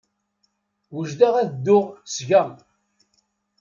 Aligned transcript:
Wejdeɣ 0.93 1.33
ad 1.37 1.49
dduɣ 1.55 1.85
seg-a. 2.15 2.43